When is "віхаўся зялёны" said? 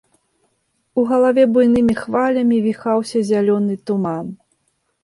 2.67-3.73